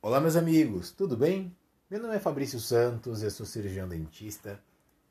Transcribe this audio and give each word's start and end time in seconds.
Olá, 0.00 0.20
meus 0.20 0.36
amigos, 0.36 0.92
tudo 0.92 1.16
bem? 1.16 1.52
Meu 1.90 2.00
nome 2.00 2.14
é 2.14 2.20
Fabrício 2.20 2.60
Santos, 2.60 3.20
eu 3.20 3.32
sou 3.32 3.44
cirurgião 3.44 3.88
dentista, 3.88 4.62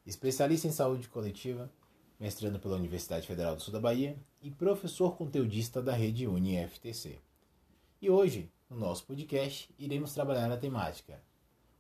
especialista 0.06 0.66
em 0.66 0.72
saúde 0.72 1.10
coletiva, 1.10 1.70
mestrando 2.18 2.58
pela 2.58 2.78
Universidade 2.78 3.28
Federal 3.28 3.54
do 3.54 3.62
Sul 3.62 3.74
da 3.74 3.82
Bahia 3.82 4.18
e 4.42 4.50
professor 4.50 5.18
conteudista 5.18 5.82
da 5.82 5.92
rede 5.92 6.26
UniFTC. 6.26 7.20
E 8.02 8.10
hoje, 8.10 8.50
no 8.70 8.78
nosso 8.78 9.06
podcast, 9.06 9.70
iremos 9.78 10.14
trabalhar 10.14 10.50
a 10.50 10.58
temática 10.58 11.22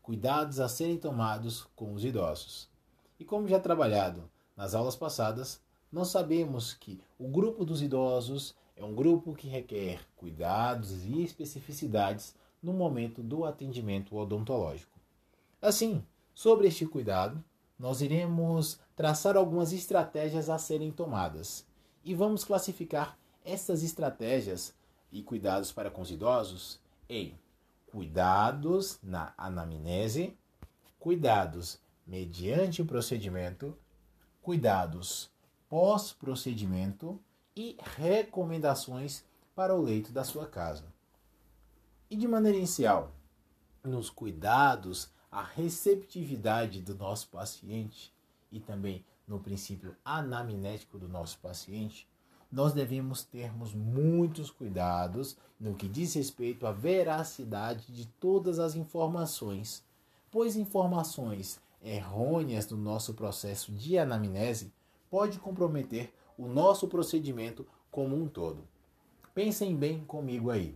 Cuidados 0.02 0.60
a 0.60 0.68
serem 0.68 0.98
tomados 0.98 1.66
com 1.78 1.94
os 1.94 2.04
idosos. 2.04 2.70
E 3.18 3.24
como 3.24 3.48
já 3.48 3.58
trabalhado 3.58 4.30
nas 4.54 4.76
aulas 4.76 4.98
passadas, 4.98 5.62
nós 5.90 6.10
sabemos 6.10 6.74
que 6.74 7.00
o 7.18 7.30
grupo 7.30 7.64
dos 7.64 7.82
idosos 7.82 8.54
é 8.76 8.84
um 8.84 8.94
grupo 8.94 9.34
que 9.34 9.48
requer 9.48 10.02
cuidados 10.18 11.06
e 11.06 11.24
especificidades 11.24 12.36
no 12.62 12.74
momento 12.74 13.22
do 13.22 13.46
atendimento 13.46 14.16
odontológico. 14.16 15.00
Assim, 15.62 16.04
sobre 16.34 16.68
este 16.68 16.86
cuidado, 16.86 17.44
nós 17.78 18.02
iremos 18.02 18.80
traçar 18.96 19.38
algumas 19.38 19.72
estratégias 19.72 20.50
a 20.50 20.58
serem 20.58 20.92
tomadas 20.92 21.66
e 22.04 22.14
vamos 22.14 22.44
classificar 22.44 23.18
essas 23.44 23.84
estratégias 23.84 24.74
e 25.12 25.22
cuidados 25.22 25.72
para 25.72 25.90
com 25.90 26.02
os 26.02 26.12
idosos 26.12 26.80
em 27.10 27.38
cuidados 27.86 29.00
na 29.02 29.34
anamnese, 29.38 30.38
cuidados 31.00 31.80
mediante 32.06 32.82
o 32.82 32.86
procedimento, 32.86 33.76
cuidados 34.42 35.30
pós-procedimento 35.70 37.20
e 37.56 37.78
recomendações 37.98 39.24
para 39.56 39.76
o 39.76 39.82
leito 39.82 40.12
da 40.12 40.24
sua 40.24 40.46
casa. 40.46 40.86
E 42.10 42.16
de 42.16 42.26
maneira 42.26 42.58
inicial, 42.58 43.12
nos 43.84 44.10
cuidados, 44.10 45.10
a 45.30 45.44
receptividade 45.44 46.82
do 46.82 46.96
nosso 46.96 47.28
paciente 47.28 48.14
e 48.50 48.62
também 48.62 49.04
no 49.28 49.42
princípio 49.42 49.94
anamnético 50.06 50.98
do 50.98 51.10
nosso 51.10 51.38
paciente, 51.40 52.08
nós 52.50 52.72
devemos 52.72 53.26
termos 53.26 53.74
muitos 53.74 54.50
cuidados 54.50 55.36
no 55.60 55.76
que 55.76 55.86
diz 55.86 56.14
respeito 56.14 56.66
à 56.66 56.72
veracidade 56.72 57.92
de 57.92 58.06
todas 58.06 58.58
as 58.58 58.74
informações, 58.74 59.84
pois 60.32 60.56
informações 60.56 61.60
errôneas 61.84 62.66
do 62.66 62.78
nosso 62.78 63.14
processo 63.16 63.70
de 63.74 63.98
anamnese 63.98 64.72
pode 65.10 65.40
comprometer 65.40 66.14
o 66.38 66.48
nosso 66.48 66.88
procedimento 66.88 67.68
como 67.92 68.16
um 68.16 68.30
todo. 68.30 68.66
Pensem 69.34 69.76
bem 69.76 70.06
comigo 70.06 70.50
aí 70.50 70.74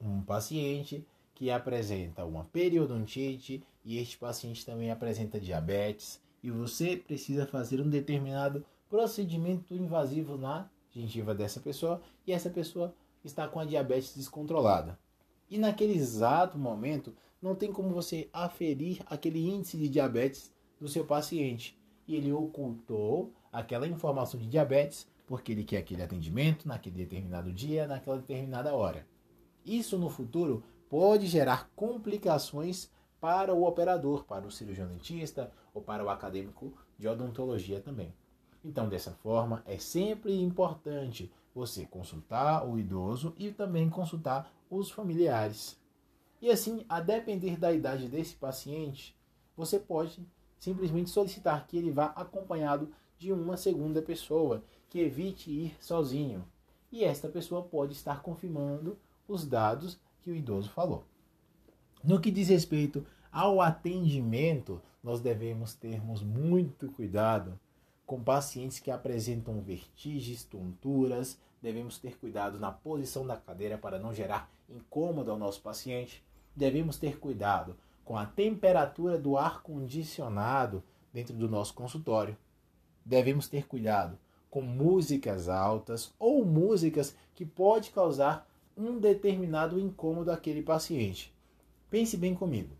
um 0.00 0.22
paciente 0.22 1.06
que 1.34 1.50
apresenta 1.50 2.24
uma 2.24 2.44
periodontite 2.44 3.62
e 3.84 3.98
este 3.98 4.16
paciente 4.16 4.64
também 4.64 4.90
apresenta 4.90 5.40
diabetes 5.40 6.20
e 6.42 6.50
você 6.50 6.96
precisa 6.96 7.46
fazer 7.46 7.80
um 7.80 7.88
determinado 7.88 8.64
procedimento 8.88 9.74
invasivo 9.74 10.36
na 10.36 10.68
gengiva 10.90 11.34
dessa 11.34 11.60
pessoa 11.60 12.00
e 12.26 12.32
essa 12.32 12.48
pessoa 12.48 12.94
está 13.24 13.46
com 13.46 13.60
a 13.60 13.64
diabetes 13.64 14.16
descontrolada. 14.16 14.98
E 15.50 15.58
naquele 15.58 15.94
exato 15.94 16.58
momento 16.58 17.14
não 17.40 17.54
tem 17.54 17.72
como 17.72 17.90
você 17.90 18.28
aferir 18.32 19.02
aquele 19.06 19.46
índice 19.46 19.76
de 19.76 19.88
diabetes 19.88 20.52
do 20.80 20.88
seu 20.88 21.04
paciente. 21.04 21.78
E 22.08 22.14
ele 22.14 22.32
ocultou 22.32 23.32
aquela 23.52 23.86
informação 23.86 24.38
de 24.40 24.46
diabetes 24.46 25.06
porque 25.26 25.52
ele 25.52 25.64
quer 25.64 25.78
aquele 25.78 26.02
atendimento 26.02 26.66
naquele 26.66 26.96
determinado 26.96 27.52
dia, 27.52 27.86
naquela 27.86 28.18
determinada 28.18 28.74
hora. 28.74 29.06
Isso 29.66 29.98
no 29.98 30.08
futuro 30.08 30.62
pode 30.88 31.26
gerar 31.26 31.68
complicações 31.74 32.88
para 33.20 33.52
o 33.52 33.64
operador, 33.64 34.24
para 34.24 34.46
o 34.46 34.50
cirurgião 34.50 34.86
dentista 34.86 35.52
ou 35.74 35.82
para 35.82 36.04
o 36.04 36.08
acadêmico 36.08 36.72
de 36.96 37.08
odontologia 37.08 37.80
também. 37.80 38.14
Então, 38.64 38.88
dessa 38.88 39.10
forma, 39.10 39.64
é 39.66 39.76
sempre 39.76 40.40
importante 40.40 41.32
você 41.52 41.84
consultar 41.84 42.64
o 42.64 42.78
idoso 42.78 43.34
e 43.36 43.50
também 43.50 43.90
consultar 43.90 44.52
os 44.70 44.88
familiares. 44.88 45.76
E 46.40 46.48
assim, 46.48 46.84
a 46.88 47.00
depender 47.00 47.56
da 47.56 47.72
idade 47.72 48.08
desse 48.08 48.36
paciente, 48.36 49.16
você 49.56 49.80
pode 49.80 50.24
simplesmente 50.58 51.10
solicitar 51.10 51.66
que 51.66 51.76
ele 51.76 51.90
vá 51.90 52.06
acompanhado 52.06 52.92
de 53.18 53.32
uma 53.32 53.56
segunda 53.56 54.00
pessoa, 54.00 54.62
que 54.88 55.00
evite 55.00 55.50
ir 55.50 55.76
sozinho. 55.80 56.44
E 56.92 57.02
esta 57.02 57.28
pessoa 57.28 57.62
pode 57.62 57.94
estar 57.94 58.22
confirmando 58.22 58.96
os 59.28 59.46
dados 59.46 59.98
que 60.22 60.30
o 60.30 60.34
idoso 60.34 60.70
falou. 60.70 61.04
No 62.02 62.20
que 62.20 62.30
diz 62.30 62.48
respeito 62.48 63.04
ao 63.32 63.60
atendimento, 63.60 64.80
nós 65.02 65.20
devemos 65.20 65.74
termos 65.74 66.22
muito 66.22 66.90
cuidado 66.92 67.58
com 68.06 68.22
pacientes 68.22 68.78
que 68.78 68.90
apresentam 68.90 69.60
vertigens, 69.60 70.44
tonturas, 70.44 71.38
devemos 71.60 71.98
ter 71.98 72.16
cuidado 72.16 72.58
na 72.60 72.70
posição 72.70 73.26
da 73.26 73.36
cadeira 73.36 73.76
para 73.76 73.98
não 73.98 74.14
gerar 74.14 74.48
incômodo 74.68 75.30
ao 75.30 75.38
nosso 75.38 75.60
paciente. 75.60 76.24
Devemos 76.54 76.96
ter 76.96 77.18
cuidado 77.18 77.76
com 78.04 78.16
a 78.16 78.24
temperatura 78.24 79.18
do 79.18 79.36
ar 79.36 79.62
condicionado 79.62 80.82
dentro 81.12 81.34
do 81.34 81.48
nosso 81.48 81.74
consultório. 81.74 82.36
Devemos 83.04 83.48
ter 83.48 83.66
cuidado 83.66 84.16
com 84.48 84.62
músicas 84.62 85.48
altas 85.48 86.14
ou 86.18 86.44
músicas 86.44 87.16
que 87.34 87.44
pode 87.44 87.90
causar 87.90 88.48
um 88.76 88.98
determinado 88.98 89.80
incômodo 89.80 90.30
àquele 90.30 90.62
paciente. 90.62 91.34
Pense 91.88 92.16
bem 92.16 92.34
comigo. 92.34 92.76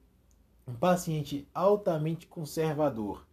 Um 0.69 0.75
paciente 0.75 1.49
altamente 1.55 2.27
conservador 2.27 3.27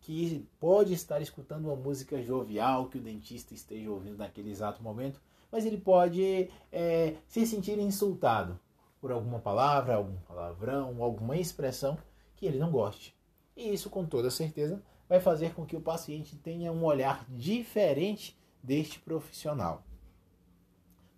que 0.00 0.46
pode 0.58 0.92
estar 0.92 1.20
escutando 1.20 1.66
uma 1.66 1.76
música 1.76 2.22
jovial 2.22 2.88
que 2.88 2.98
o 2.98 3.02
dentista 3.02 3.54
esteja 3.54 3.90
ouvindo 3.90 4.18
naquele 4.18 4.50
exato 4.50 4.82
momento, 4.82 5.20
mas 5.50 5.66
ele 5.66 5.78
pode 5.78 6.48
é, 6.72 7.16
se 7.26 7.46
sentir 7.46 7.78
insultado 7.78 8.58
por 9.00 9.10
alguma 9.10 9.38
palavra, 9.38 9.96
algum 9.96 10.16
palavrão, 10.28 11.02
alguma 11.02 11.36
expressão 11.36 11.98
que 12.36 12.46
ele 12.46 12.58
não 12.58 12.70
goste. 12.70 13.14
E 13.56 13.72
isso, 13.72 13.90
com 13.90 14.04
toda 14.04 14.30
certeza, 14.30 14.82
vai 15.08 15.20
fazer 15.20 15.54
com 15.54 15.66
que 15.66 15.76
o 15.76 15.80
paciente 15.80 16.36
tenha 16.36 16.72
um 16.72 16.84
olhar 16.84 17.26
diferente 17.28 18.38
deste 18.62 19.00
profissional. 19.00 19.82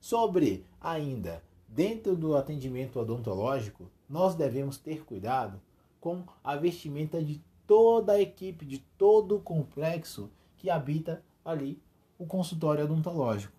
Sobre 0.03 0.67
ainda, 0.81 1.45
dentro 1.69 2.17
do 2.17 2.37
atendimento 2.37 2.99
odontológico, 2.99 3.89
nós 4.11 4.35
devemos 4.35 4.77
ter 4.77 5.05
cuidado 5.05 5.63
com 6.01 6.25
a 6.43 6.57
vestimenta 6.57 7.23
de 7.23 7.41
toda 7.69 8.15
a 8.15 8.21
equipe, 8.21 8.67
de 8.67 8.79
todo 8.99 9.37
o 9.37 9.41
complexo 9.41 10.29
que 10.57 10.69
habita 10.69 11.23
ali 11.45 11.81
o 12.19 12.27
consultório 12.27 12.83
odontológico. 12.83 13.55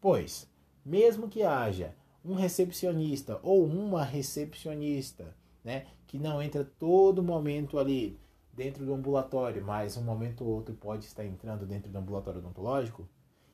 Pois, 0.00 0.50
mesmo 0.82 1.28
que 1.28 1.42
haja 1.42 1.94
um 2.24 2.32
recepcionista 2.32 3.38
ou 3.42 3.66
uma 3.66 4.02
recepcionista, 4.02 5.36
né, 5.62 5.86
que 6.06 6.18
não 6.18 6.40
entra 6.40 6.64
todo 6.64 7.22
momento 7.22 7.78
ali 7.78 8.18
dentro 8.54 8.86
do 8.86 8.94
ambulatório, 8.94 9.62
mas 9.62 9.98
um 9.98 10.02
momento 10.02 10.46
ou 10.46 10.50
outro 10.54 10.74
pode 10.74 11.04
estar 11.04 11.26
entrando 11.26 11.66
dentro 11.66 11.92
do 11.92 11.98
ambulatório 11.98 12.40
odontológico, 12.40 13.06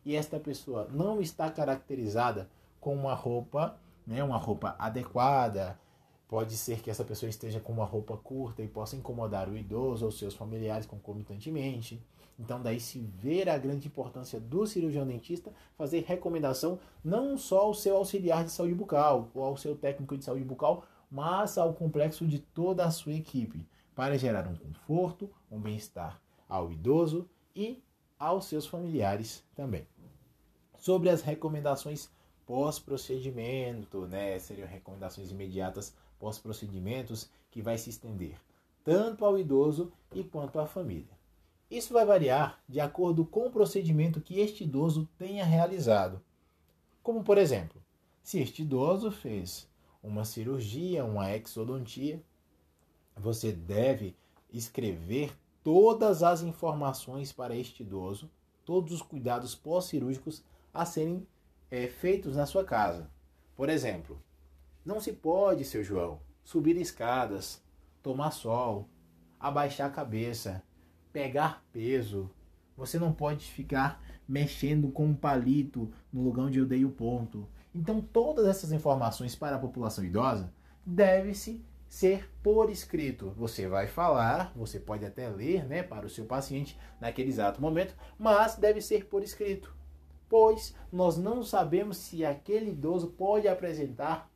e 0.05 0.17
esta 0.17 0.39
pessoa 0.39 0.89
não 0.91 1.21
está 1.21 1.51
caracterizada 1.51 2.49
com 2.81 2.95
uma 2.95 3.15
roupa, 3.15 3.79
né, 4.07 4.25
uma 4.25 4.39
roupa 4.39 4.75
adequada, 4.79 5.79
pode 6.27 6.57
ser 6.57 6.81
que 6.81 6.91
essa 6.91 7.05
pessoa 7.05 7.29
esteja 7.29 7.61
com 7.61 7.73
uma 7.73 7.85
roupa 7.85 8.17
curta 8.17 8.63
e 8.63 8.69
possa 8.69 8.97
incomodar 8.97 9.49
o 9.49 9.57
idoso 9.57 10.05
ou 10.05 10.13
seus 10.13 10.35
familiares 10.35 10.87
concomitantemente. 10.87 12.03
Então, 12.39 12.63
daí 12.63 12.81
se 12.81 13.01
ver 13.01 13.51
a 13.51 13.59
grande 13.59 13.89
importância 13.89 14.41
do 14.41 14.67
cirurgião 14.67 15.07
dentista 15.07 15.53
fazer 15.77 16.05
recomendação 16.07 16.79
não 17.05 17.37
só 17.37 17.63
ao 17.63 17.75
seu 17.75 17.97
auxiliar 17.97 18.45
de 18.45 18.51
saúde 18.51 18.75
bucal 18.75 19.29
ou 19.35 19.45
ao 19.45 19.57
seu 19.57 19.77
técnico 19.77 20.17
de 20.17 20.25
saúde 20.25 20.45
bucal, 20.45 20.85
mas 21.11 21.59
ao 21.59 21.75
complexo 21.75 22.27
de 22.27 22.39
toda 22.39 22.85
a 22.85 22.91
sua 22.91 23.13
equipe, 23.13 23.67
para 23.95 24.17
gerar 24.17 24.47
um 24.47 24.55
conforto, 24.55 25.29
um 25.51 25.61
bem-estar 25.61 26.19
ao 26.49 26.73
idoso 26.73 27.29
e 27.55 27.83
aos 28.21 28.45
seus 28.45 28.67
familiares 28.67 29.43
também. 29.57 29.85
Sobre 30.79 31.09
as 31.09 31.23
recomendações 31.23 32.09
pós-procedimento, 32.47 34.07
né? 34.07 34.39
Seriam 34.39 34.69
recomendações 34.69 35.31
imediatas 35.31 35.95
pós-procedimentos 36.19 37.29
que 37.51 37.63
vai 37.63 37.79
se 37.79 37.91
estender 37.91 38.37
tanto 38.85 39.25
ao 39.25 39.39
idoso 39.39 39.93
e 40.15 40.25
quanto 40.25 40.59
à 40.59 40.67
família. 40.67 41.19
Isso 41.71 41.93
vai 41.93 42.05
variar 42.05 42.61
de 42.69 42.81
acordo 42.81 43.25
com 43.25 43.47
o 43.47 43.51
procedimento 43.51 44.21
que 44.21 44.41
este 44.41 44.65
idoso 44.65 45.09
tenha 45.17 45.45
realizado. 45.45 46.21
Como, 47.03 47.23
por 47.23 47.39
exemplo, 47.39 47.81
se 48.23 48.41
este 48.41 48.63
idoso 48.63 49.11
fez 49.11 49.69
uma 50.03 50.25
cirurgia, 50.25 51.05
uma 51.05 51.35
exodontia, 51.35 52.23
você 53.17 53.53
deve 53.53 54.17
escrever 54.53 55.33
todas 55.63 56.23
as 56.23 56.43
informações 56.43 57.33
para 57.33 57.55
este 57.55 57.83
idoso, 57.83 58.31
todos 58.65 58.93
os 58.93 59.03
cuidados 59.03 59.55
pós-cirúrgicos 59.55 60.45
a 60.73 60.85
serem 60.85 61.27
é, 61.71 61.87
feitos 61.89 62.37
na 62.37 62.47
sua 62.47 62.65
casa. 62.65 63.11
Por 63.57 63.69
exemplo, 63.69 64.21
Não 64.83 64.99
se 64.99 65.13
pode, 65.13 65.65
seu 65.65 65.85
João, 65.85 66.21
subir 66.43 66.77
escadas, 66.77 67.63
tomar 68.03 68.31
sol, 68.31 68.89
abaixar 69.39 69.89
a 69.89 69.93
cabeça, 69.93 70.63
pegar 71.13 71.63
peso. 71.71 72.31
Você 72.77 72.99
não 72.99 73.13
pode 73.13 73.45
ficar 73.45 74.03
mexendo 74.27 74.91
com 74.91 75.07
um 75.07 75.15
palito 75.15 75.93
no 76.11 76.23
lugar 76.23 76.45
onde 76.45 76.59
eu 76.59 76.67
dei 76.67 76.85
o 76.85 76.91
ponto. 76.91 77.47
Então, 77.75 78.01
todas 78.01 78.47
essas 78.47 78.73
informações 78.73 79.37
para 79.37 79.57
a 79.57 79.61
população 79.61 80.03
idosa 80.05 80.53
deve-se 80.85 81.63
ser 81.91 82.31
por 82.41 82.71
escrito. 82.71 83.31
Você 83.37 83.67
vai 83.67 83.89
falar, 83.89 84.53
você 84.55 84.79
pode 84.79 85.05
até 85.05 85.29
ler 85.29 85.67
né, 85.67 85.83
para 85.83 86.07
o 86.07 86.09
seu 86.09 86.25
paciente 86.25 86.79
naquele 87.01 87.29
exato 87.29 87.61
momento, 87.61 87.97
mas 88.17 88.55
deve 88.55 88.81
ser 88.81 89.07
por 89.07 89.25
escrito. 89.25 89.75
Pois 90.29 90.73
nós 90.93 91.19
não 91.19 91.43
sabemos 91.43 91.97
se 91.97 92.25
aquele 92.25 92.71
idoso 92.71 93.09
pode 93.09 93.49
apresentar 93.49 94.31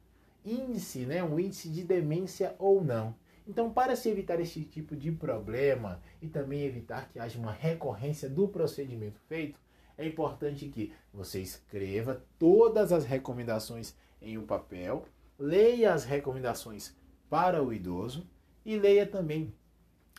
índice, 0.44 1.06
né, 1.06 1.22
um 1.22 1.38
índice 1.38 1.68
de 1.68 1.84
demência 1.84 2.56
ou 2.58 2.82
não. 2.82 3.14
Então, 3.46 3.72
para 3.72 3.94
se 3.94 4.08
evitar 4.08 4.40
esse 4.40 4.62
tipo 4.62 4.96
de 4.96 5.12
problema 5.12 6.02
e 6.20 6.26
também 6.26 6.62
evitar 6.62 7.08
que 7.08 7.20
haja 7.20 7.38
uma 7.38 7.52
recorrência 7.52 8.28
do 8.28 8.48
procedimento 8.48 9.20
feito, 9.28 9.60
é 9.96 10.04
importante 10.04 10.68
que 10.68 10.92
você 11.12 11.40
escreva 11.40 12.24
todas 12.36 12.90
as 12.90 13.04
recomendações 13.04 13.94
em 14.20 14.36
um 14.36 14.44
papel, 14.44 15.04
leia 15.38 15.94
as 15.94 16.04
recomendações 16.04 16.96
para 17.28 17.62
o 17.62 17.72
idoso 17.72 18.26
e 18.64 18.76
leia 18.76 19.06
também 19.06 19.54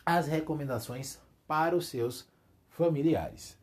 as 0.06 0.28
recomendações 0.28 1.20
para 1.48 1.76
os 1.76 1.88
seus 1.88 2.28
familiares. 2.70 3.58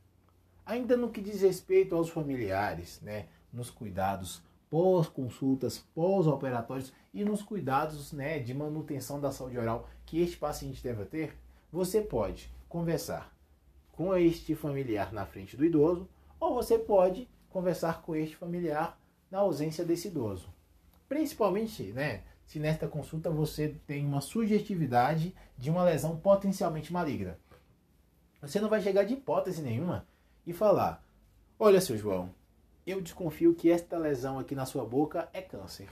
Ainda 0.64 0.96
no 0.96 1.10
que 1.10 1.20
diz 1.20 1.42
respeito 1.42 1.94
aos 1.94 2.08
familiares, 2.08 3.00
né, 3.00 3.26
nos 3.52 3.70
cuidados 3.70 4.42
pós-consultas, 4.70 5.78
pós-operatórios 5.94 6.92
e 7.12 7.24
nos 7.24 7.42
cuidados 7.42 8.12
né, 8.12 8.38
de 8.38 8.54
manutenção 8.54 9.20
da 9.20 9.30
saúde 9.30 9.58
oral 9.58 9.88
que 10.06 10.20
este 10.20 10.36
paciente 10.36 10.82
deve 10.82 11.04
ter, 11.04 11.36
você 11.70 12.00
pode 12.00 12.50
conversar 12.68 13.34
com 13.92 14.16
este 14.16 14.54
familiar 14.54 15.12
na 15.12 15.26
frente 15.26 15.56
do 15.56 15.64
idoso 15.64 16.08
ou 16.40 16.54
você 16.54 16.78
pode 16.78 17.28
conversar 17.50 18.00
com 18.00 18.16
este 18.16 18.34
familiar 18.34 18.98
na 19.30 19.40
ausência 19.40 19.84
desse 19.84 20.08
idoso. 20.08 20.48
Principalmente, 21.06 21.82
né, 21.92 22.22
se 22.46 22.58
nesta 22.58 22.86
consulta 22.88 23.30
você 23.30 23.76
tem 23.86 24.06
uma 24.06 24.20
sugestividade 24.20 25.34
de 25.56 25.70
uma 25.70 25.84
lesão 25.84 26.16
potencialmente 26.16 26.92
maligna. 26.92 27.38
Você 28.40 28.60
não 28.60 28.68
vai 28.68 28.80
chegar 28.80 29.04
de 29.04 29.14
hipótese 29.14 29.62
nenhuma 29.62 30.06
e 30.46 30.52
falar: 30.52 31.04
Olha, 31.58 31.80
seu 31.80 31.96
João, 31.96 32.34
eu 32.86 33.00
desconfio 33.00 33.54
que 33.54 33.70
esta 33.70 33.96
lesão 33.96 34.38
aqui 34.38 34.54
na 34.54 34.66
sua 34.66 34.84
boca 34.84 35.28
é 35.32 35.40
câncer. 35.40 35.88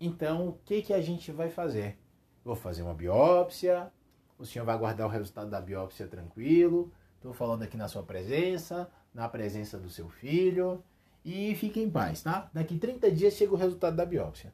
Então, 0.00 0.48
o 0.48 0.52
que, 0.64 0.82
que 0.82 0.94
a 0.94 1.00
gente 1.00 1.32
vai 1.32 1.50
fazer? 1.50 1.98
Vou 2.44 2.54
fazer 2.54 2.82
uma 2.82 2.94
biópsia, 2.94 3.92
o 4.38 4.46
senhor 4.46 4.64
vai 4.64 4.78
guardar 4.78 5.06
o 5.06 5.10
resultado 5.10 5.50
da 5.50 5.60
biópsia 5.60 6.06
tranquilo. 6.06 6.92
Estou 7.16 7.32
falando 7.32 7.64
aqui 7.64 7.76
na 7.76 7.88
sua 7.88 8.04
presença, 8.04 8.88
na 9.12 9.28
presença 9.28 9.76
do 9.76 9.90
seu 9.90 10.08
filho. 10.08 10.82
E 11.24 11.54
fique 11.56 11.80
em 11.80 11.90
paz, 11.90 12.22
tá? 12.22 12.48
Daqui 12.54 12.78
30 12.78 13.10
dias 13.10 13.34
chega 13.34 13.52
o 13.52 13.56
resultado 13.56 13.96
da 13.96 14.06
biópsia. 14.06 14.52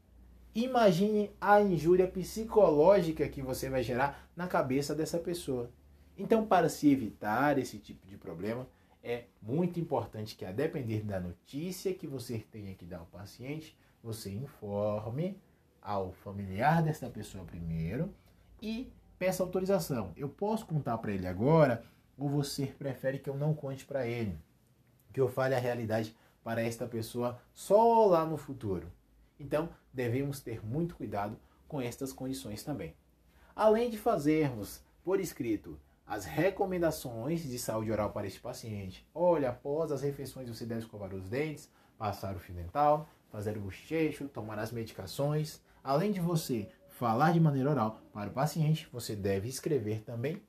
Imagine 0.54 1.32
a 1.40 1.60
injúria 1.60 2.06
psicológica 2.06 3.28
que 3.28 3.42
você 3.42 3.68
vai 3.68 3.82
gerar 3.82 4.28
na 4.36 4.46
cabeça 4.46 4.94
dessa 4.94 5.18
pessoa. 5.18 5.68
Então, 6.16 6.46
para 6.46 6.68
se 6.68 6.88
evitar 6.92 7.58
esse 7.58 7.76
tipo 7.76 8.06
de 8.06 8.16
problema, 8.16 8.68
é 9.02 9.24
muito 9.42 9.80
importante 9.80 10.36
que, 10.36 10.44
a 10.44 10.52
depender 10.52 11.02
da 11.02 11.18
notícia 11.18 11.92
que 11.92 12.06
você 12.06 12.38
tenha 12.38 12.72
que 12.74 12.84
dar 12.84 12.98
ao 12.98 13.06
paciente, 13.06 13.76
você 14.00 14.30
informe 14.30 15.36
ao 15.82 16.12
familiar 16.12 16.82
dessa 16.84 17.10
pessoa 17.10 17.44
primeiro 17.44 18.14
e 18.62 18.92
peça 19.18 19.42
autorização. 19.42 20.12
Eu 20.16 20.28
posso 20.28 20.66
contar 20.66 20.98
para 20.98 21.10
ele 21.10 21.26
agora 21.26 21.84
ou 22.16 22.28
você 22.28 22.66
prefere 22.66 23.18
que 23.18 23.28
eu 23.28 23.36
não 23.36 23.54
conte 23.54 23.84
para 23.84 24.06
ele? 24.06 24.38
Que 25.12 25.20
eu 25.20 25.28
fale 25.28 25.56
a 25.56 25.58
realidade 25.58 26.16
para 26.44 26.62
esta 26.62 26.86
pessoa 26.86 27.40
só 27.52 28.06
lá 28.06 28.24
no 28.24 28.36
futuro. 28.36 28.86
Então, 29.38 29.68
devemos 29.92 30.40
ter 30.40 30.64
muito 30.64 30.96
cuidado 30.96 31.38
com 31.66 31.80
estas 31.80 32.12
condições 32.12 32.62
também. 32.62 32.94
Além 33.54 33.90
de 33.90 33.98
fazermos 33.98 34.82
por 35.02 35.20
escrito 35.20 35.78
as 36.06 36.24
recomendações 36.24 37.42
de 37.42 37.58
saúde 37.58 37.90
oral 37.90 38.10
para 38.12 38.26
este 38.26 38.40
paciente. 38.40 39.08
Olha, 39.14 39.50
após 39.50 39.90
as 39.90 40.02
refeições 40.02 40.48
você 40.48 40.66
deve 40.66 40.80
escovar 40.80 41.14
os 41.14 41.28
dentes, 41.28 41.70
passar 41.96 42.36
o 42.36 42.38
fio 42.38 42.54
dental, 42.54 43.08
fazer 43.30 43.56
o 43.56 43.60
bochecho, 43.60 44.28
tomar 44.28 44.58
as 44.58 44.70
medicações. 44.70 45.60
Além 45.82 46.12
de 46.12 46.20
você 46.20 46.68
falar 46.88 47.32
de 47.32 47.40
maneira 47.40 47.70
oral 47.70 48.00
para 48.12 48.30
o 48.30 48.32
paciente, 48.32 48.88
você 48.92 49.16
deve 49.16 49.48
escrever 49.48 50.02
também 50.02 50.42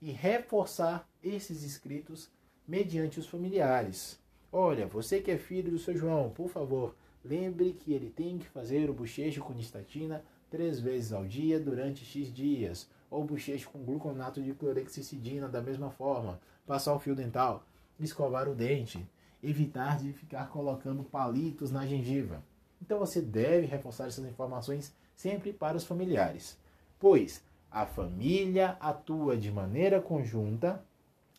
e 0.00 0.10
reforçar 0.10 1.08
esses 1.22 1.62
escritos 1.62 2.30
mediante 2.66 3.20
os 3.20 3.26
familiares. 3.26 4.18
Olha, 4.50 4.86
você 4.86 5.20
que 5.20 5.30
é 5.30 5.38
filho 5.38 5.70
do 5.70 5.78
seu 5.78 5.96
João, 5.96 6.30
por 6.30 6.48
favor, 6.48 6.96
lembre 7.24 7.72
que 7.72 7.92
ele 7.92 8.10
tem 8.10 8.38
que 8.38 8.48
fazer 8.48 8.90
o 8.90 8.94
bochecho 8.94 9.40
com 9.40 9.52
nistatina 9.52 10.24
três 10.50 10.80
vezes 10.80 11.12
ao 11.12 11.24
dia 11.24 11.58
durante 11.58 12.04
X 12.04 12.32
dias 12.32 12.88
ou 13.10 13.24
bochecho 13.24 13.70
com 13.70 13.84
gluconato 13.84 14.42
de 14.42 14.54
clorexidina 14.54 15.48
da 15.48 15.60
mesma 15.60 15.90
forma, 15.90 16.40
passar 16.66 16.94
o 16.94 16.98
fio 16.98 17.14
dental, 17.14 17.64
escovar 18.00 18.48
o 18.48 18.54
dente, 18.54 19.06
evitar 19.42 19.98
de 19.98 20.12
ficar 20.12 20.48
colocando 20.48 21.02
palitos 21.02 21.70
na 21.70 21.86
gengiva. 21.86 22.42
Então 22.80 22.98
você 22.98 23.20
deve 23.20 23.66
reforçar 23.66 24.06
essas 24.06 24.24
informações 24.24 24.94
sempre 25.14 25.52
para 25.52 25.76
os 25.76 25.84
familiares, 25.84 26.58
pois 26.98 27.44
a 27.70 27.86
família 27.86 28.76
atua 28.80 29.36
de 29.36 29.50
maneira 29.50 30.00
conjunta 30.00 30.84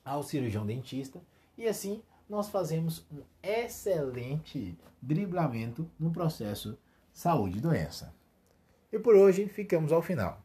ao 0.03 0.24
cirurgião 0.24 0.65
dentista 0.65 1.21
e 1.57 1.68
assim 1.68 2.01
nós 2.33 2.50
fazemos 2.50 3.06
um 3.12 3.21
excelente 3.44 4.75
driblamento 5.00 5.89
no 6.00 6.12
processo 6.12 6.75
saúde 7.13 7.59
e 7.59 7.62
doença. 7.62 8.12
E 8.91 8.97
por 8.97 9.15
hoje 9.15 9.47
ficamos 9.47 9.91
ao 9.91 10.01
final. 10.01 10.44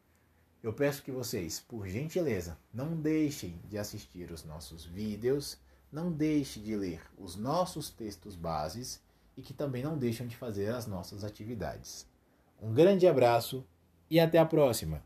Eu 0.63 0.75
peço 0.75 1.03
que 1.03 1.11
vocês, 1.11 1.61
por 1.61 1.89
gentileza, 1.89 2.59
não 2.75 2.95
deixem 2.95 3.59
de 3.65 3.79
assistir 3.79 4.31
os 4.31 4.45
nossos 4.45 4.85
vídeos, 4.85 5.59
não 5.91 6.13
deixem 6.13 6.63
de 6.63 6.77
ler 6.77 7.01
os 7.17 7.37
nossos 7.37 7.89
textos 7.89 8.37
bases 8.37 9.03
e 9.35 9.41
que 9.41 9.55
também 9.55 9.83
não 9.83 9.97
deixem 9.97 10.27
de 10.27 10.37
fazer 10.37 10.69
as 10.69 10.87
nossas 10.87 11.25
atividades. 11.25 12.07
Um 12.61 12.75
grande 12.75 13.07
abraço 13.07 13.65
e 14.11 14.21
até 14.21 14.39
a 14.39 14.45
próxima! 14.45 15.03